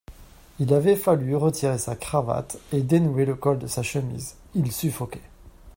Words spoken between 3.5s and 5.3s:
de sa chemise, il suffoquait.